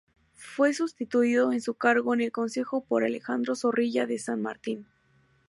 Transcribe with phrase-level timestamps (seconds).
[0.33, 4.87] Fue sustituido en su cargo en el Consejo por Alejandro Zorrilla de San Martín.